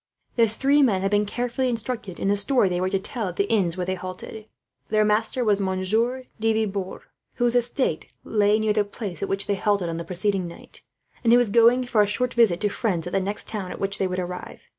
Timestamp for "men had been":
0.81-1.27